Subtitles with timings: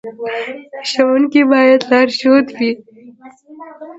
[0.89, 2.71] ښوونکی باید لارښود وي